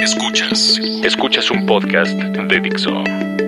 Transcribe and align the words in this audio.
Escuchas. 0.00 0.78
Escuchas 1.02 1.50
un 1.50 1.66
podcast 1.66 2.12
de 2.12 2.60
Dixo. 2.60 3.02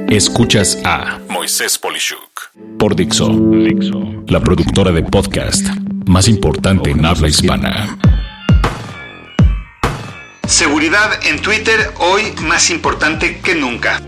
Escuchas 0.08 0.78
a 0.84 1.18
Moisés 1.28 1.78
Polishuk 1.78 2.50
por 2.78 2.96
Dixo. 2.96 3.28
Dixo. 3.28 4.24
La 4.26 4.40
productora 4.40 4.90
de 4.90 5.02
podcast 5.02 5.64
más 6.06 6.26
importante 6.28 6.90
en 6.90 7.04
habla 7.04 7.28
hispana. 7.28 7.96
Seguridad 10.46 11.24
en 11.24 11.40
Twitter 11.40 11.92
hoy 12.00 12.22
más 12.42 12.70
importante 12.70 13.40
que 13.40 13.54
nunca. 13.54 14.02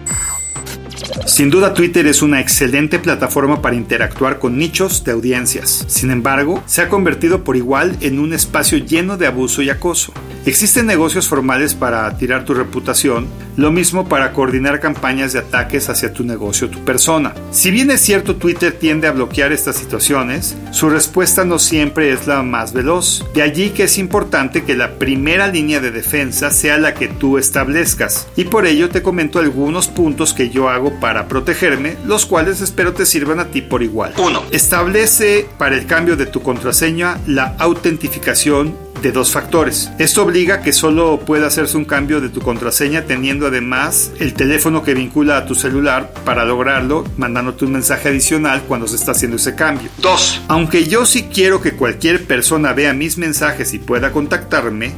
Sin 1.26 1.50
duda 1.50 1.74
Twitter 1.74 2.06
es 2.06 2.22
una 2.22 2.40
excelente 2.40 2.98
plataforma 2.98 3.62
para 3.62 3.76
interactuar 3.76 4.38
con 4.38 4.58
nichos 4.58 5.04
de 5.04 5.12
audiencias. 5.12 5.84
Sin 5.86 6.10
embargo, 6.10 6.62
se 6.66 6.82
ha 6.82 6.88
convertido 6.88 7.44
por 7.44 7.56
igual 7.56 7.96
en 8.00 8.18
un 8.18 8.32
espacio 8.32 8.78
lleno 8.78 9.16
de 9.16 9.26
abuso 9.28 9.62
y 9.62 9.70
acoso. 9.70 10.12
Existen 10.44 10.86
negocios 10.86 11.28
formales 11.28 11.76
para 11.76 12.16
tirar 12.16 12.44
tu 12.44 12.52
reputación, 12.52 13.28
lo 13.56 13.70
mismo 13.70 14.08
para 14.08 14.32
coordinar 14.32 14.80
campañas 14.80 15.32
de 15.32 15.38
ataques 15.38 15.88
hacia 15.88 16.12
tu 16.12 16.24
negocio 16.24 16.66
o 16.66 16.70
tu 16.70 16.80
persona. 16.84 17.32
Si 17.52 17.70
bien 17.70 17.92
es 17.92 18.00
cierto 18.00 18.34
Twitter 18.34 18.72
tiende 18.72 19.06
a 19.06 19.12
bloquear 19.12 19.52
estas 19.52 19.76
situaciones, 19.76 20.56
su 20.72 20.90
respuesta 20.90 21.44
no 21.44 21.60
siempre 21.60 22.10
es 22.12 22.26
la 22.26 22.42
más 22.42 22.72
veloz. 22.72 23.24
De 23.34 23.42
allí 23.42 23.70
que 23.70 23.84
es 23.84 23.98
importante 23.98 24.64
que 24.64 24.74
la 24.74 24.98
primera 24.98 25.46
línea 25.46 25.78
de 25.78 25.92
defensa 25.92 26.50
sea 26.50 26.76
la 26.76 26.94
que 26.94 27.06
tú 27.06 27.38
establezcas. 27.38 28.26
Y 28.34 28.46
por 28.46 28.66
ello 28.66 28.88
te 28.88 29.00
comento 29.00 29.38
algunos 29.38 29.86
puntos 29.86 30.34
que 30.34 30.50
yo 30.50 30.68
hago 30.68 30.98
para 30.98 31.28
protegerme, 31.28 31.96
los 32.04 32.26
cuales 32.26 32.60
espero 32.60 32.94
te 32.94 33.06
sirvan 33.06 33.38
a 33.38 33.46
ti 33.46 33.62
por 33.62 33.84
igual. 33.84 34.14
1. 34.18 34.46
Establece 34.50 35.46
para 35.56 35.76
el 35.76 35.86
cambio 35.86 36.16
de 36.16 36.26
tu 36.26 36.42
contraseña 36.42 37.20
la 37.28 37.54
autentificación 37.60 38.90
de 39.02 39.12
dos 39.12 39.32
factores. 39.32 39.90
Esto 39.98 40.22
obliga 40.22 40.56
a 40.56 40.62
que 40.62 40.72
solo 40.72 41.20
pueda 41.20 41.48
hacerse 41.48 41.76
un 41.76 41.84
cambio 41.84 42.20
de 42.20 42.28
tu 42.28 42.40
contraseña 42.40 43.02
teniendo 43.02 43.48
además 43.48 44.12
el 44.20 44.34
teléfono 44.34 44.82
que 44.82 44.94
vincula 44.94 45.36
a 45.36 45.46
tu 45.46 45.54
celular 45.54 46.14
para 46.24 46.44
lograrlo, 46.44 47.04
mandándote 47.16 47.64
un 47.64 47.72
mensaje 47.72 48.08
adicional 48.08 48.62
cuando 48.68 48.86
se 48.86 48.96
está 48.96 49.12
haciendo 49.12 49.36
ese 49.36 49.54
cambio. 49.54 49.90
2. 49.98 50.42
Aunque 50.48 50.86
yo 50.86 51.04
sí 51.04 51.24
quiero 51.24 51.60
que 51.60 51.72
cualquier 51.72 52.24
persona 52.24 52.72
vea 52.72 52.92
mis 52.92 53.18
mensajes 53.18 53.74
y 53.74 53.78
pueda 53.78 54.12
contactarme, 54.12 54.92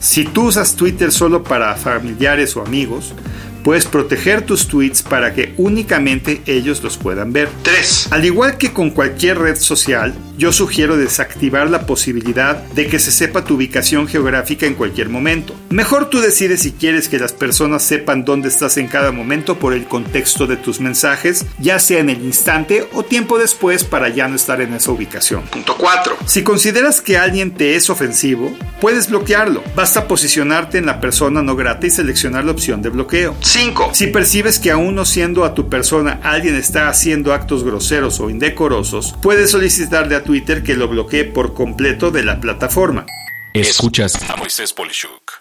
si 0.00 0.24
tú 0.24 0.46
usas 0.46 0.74
Twitter 0.74 1.12
solo 1.12 1.44
para 1.44 1.74
familiares 1.76 2.56
o 2.56 2.62
amigos, 2.62 3.14
Puedes 3.62 3.86
proteger 3.86 4.42
tus 4.42 4.66
tweets 4.66 5.02
para 5.02 5.34
que 5.34 5.54
únicamente 5.56 6.42
ellos 6.46 6.82
los 6.82 6.96
puedan 6.96 7.32
ver. 7.32 7.48
3. 7.62 8.08
Al 8.10 8.24
igual 8.24 8.58
que 8.58 8.72
con 8.72 8.90
cualquier 8.90 9.38
red 9.38 9.56
social, 9.56 10.14
yo 10.36 10.52
sugiero 10.52 10.96
desactivar 10.96 11.70
la 11.70 11.86
posibilidad 11.86 12.56
de 12.56 12.88
que 12.88 12.98
se 12.98 13.12
sepa 13.12 13.44
tu 13.44 13.54
ubicación 13.54 14.08
geográfica 14.08 14.66
en 14.66 14.74
cualquier 14.74 15.08
momento. 15.08 15.54
Mejor 15.70 16.10
tú 16.10 16.20
decides 16.20 16.62
si 16.62 16.72
quieres 16.72 17.08
que 17.08 17.18
las 17.18 17.32
personas 17.32 17.84
sepan 17.84 18.24
dónde 18.24 18.48
estás 18.48 18.76
en 18.78 18.88
cada 18.88 19.12
momento 19.12 19.58
por 19.58 19.72
el 19.72 19.84
contexto 19.84 20.46
de 20.46 20.56
tus 20.56 20.80
mensajes, 20.80 21.46
ya 21.58 21.78
sea 21.78 22.00
en 22.00 22.10
el 22.10 22.22
instante 22.22 22.88
o 22.92 23.04
tiempo 23.04 23.38
después 23.38 23.84
para 23.84 24.08
ya 24.08 24.26
no 24.26 24.36
estar 24.36 24.60
en 24.60 24.74
esa 24.74 24.90
ubicación. 24.90 25.42
Punto 25.44 25.76
4. 25.78 26.16
Si 26.26 26.42
consideras 26.42 27.00
que 27.00 27.18
alguien 27.18 27.52
te 27.52 27.76
es 27.76 27.90
ofensivo, 27.90 28.52
puedes 28.80 29.08
bloquearlo. 29.08 29.62
Basta 29.76 30.08
posicionarte 30.08 30.78
en 30.78 30.86
la 30.86 31.00
persona 31.00 31.42
no 31.42 31.54
grata 31.54 31.86
y 31.86 31.90
seleccionar 31.90 32.44
la 32.44 32.52
opción 32.52 32.82
de 32.82 32.88
bloqueo. 32.88 33.36
5. 33.52 33.90
Si 33.92 34.06
percibes 34.06 34.58
que 34.58 34.70
aún 34.70 34.94
no 34.94 35.04
siendo 35.04 35.44
a 35.44 35.52
tu 35.52 35.68
persona 35.68 36.20
alguien 36.22 36.54
está 36.54 36.88
haciendo 36.88 37.34
actos 37.34 37.64
groseros 37.64 38.18
o 38.18 38.30
indecorosos, 38.30 39.14
puedes 39.20 39.50
solicitarle 39.50 40.16
a 40.16 40.24
Twitter 40.24 40.62
que 40.62 40.74
lo 40.74 40.88
bloquee 40.88 41.26
por 41.26 41.52
completo 41.52 42.10
de 42.10 42.24
la 42.24 42.40
plataforma. 42.40 43.04
Escuchas 43.52 44.14
a 44.30 44.36
Moisés 44.36 44.72
Polishuk. 44.72 45.32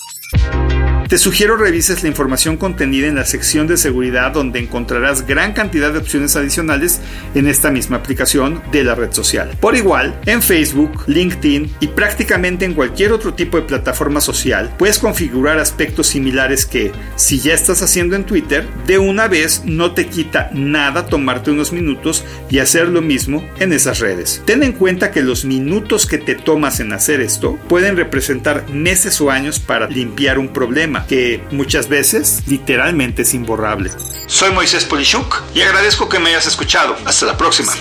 Te 1.11 1.17
sugiero 1.17 1.57
revises 1.57 2.03
la 2.03 2.07
información 2.07 2.55
contenida 2.55 3.05
en 3.05 3.15
la 3.15 3.25
sección 3.25 3.67
de 3.67 3.75
seguridad 3.75 4.31
donde 4.31 4.59
encontrarás 4.59 5.27
gran 5.27 5.51
cantidad 5.51 5.91
de 5.91 5.99
opciones 5.99 6.37
adicionales 6.37 7.01
en 7.35 7.47
esta 7.47 7.69
misma 7.69 7.97
aplicación 7.97 8.63
de 8.71 8.85
la 8.85 8.95
red 8.95 9.11
social. 9.11 9.51
Por 9.59 9.75
igual, 9.75 10.17
en 10.25 10.41
Facebook, 10.41 11.03
LinkedIn 11.07 11.69
y 11.81 11.87
prácticamente 11.87 12.63
en 12.63 12.75
cualquier 12.75 13.11
otro 13.11 13.33
tipo 13.33 13.57
de 13.57 13.63
plataforma 13.63 14.21
social, 14.21 14.73
puedes 14.79 14.99
configurar 14.99 15.59
aspectos 15.59 16.07
similares 16.07 16.65
que, 16.65 16.93
si 17.17 17.41
ya 17.41 17.55
estás 17.55 17.81
haciendo 17.81 18.15
en 18.15 18.23
Twitter, 18.23 18.65
de 18.87 18.97
una 18.97 19.27
vez 19.27 19.63
no 19.65 19.91
te 19.91 20.07
quita 20.07 20.49
nada 20.53 21.07
tomarte 21.07 21.51
unos 21.51 21.73
minutos 21.73 22.23
y 22.49 22.59
hacer 22.59 22.87
lo 22.87 23.01
mismo 23.01 23.43
en 23.59 23.73
esas 23.73 23.99
redes. 23.99 24.41
Ten 24.45 24.63
en 24.63 24.71
cuenta 24.71 25.11
que 25.11 25.23
los 25.23 25.43
minutos 25.43 26.05
que 26.05 26.19
te 26.19 26.35
tomas 26.35 26.79
en 26.79 26.93
hacer 26.93 27.19
esto 27.19 27.59
pueden 27.67 27.97
representar 27.97 28.69
meses 28.69 29.19
o 29.19 29.29
años 29.29 29.59
para 29.59 29.89
limpiar 29.89 30.39
un 30.39 30.47
problema 30.47 31.00
que 31.07 31.43
muchas 31.51 31.87
veces 31.87 32.43
literalmente 32.47 33.23
es 33.23 33.33
imborrable. 33.33 33.91
Soy 34.27 34.51
Moisés 34.51 34.85
Polishuk 34.85 35.43
y 35.53 35.61
agradezco 35.61 36.09
que 36.09 36.19
me 36.19 36.29
hayas 36.29 36.47
escuchado. 36.47 36.95
Hasta 37.05 37.25
la 37.25 37.37
próxima. 37.37 37.73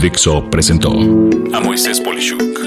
Dixo 0.00 0.50
presentó 0.50 0.90
a 0.90 1.60
Moisés 1.60 2.00
Polishuk 2.00 2.58